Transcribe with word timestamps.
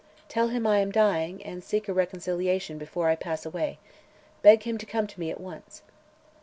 "Tell 0.29 0.47
him 0.47 0.65
I 0.65 0.79
am 0.79 0.89
dying 0.91 1.43
and 1.43 1.63
seek 1.63 1.87
a 1.87 1.93
reconciliation 1.93 2.79
before 2.79 3.07
I 3.07 3.15
pass 3.15 3.45
away. 3.45 3.77
Beg 4.41 4.63
him 4.63 4.79
to 4.79 4.85
come 4.87 5.05
to 5.05 5.19
me 5.19 5.29
at 5.29 5.39
once." 5.39 5.83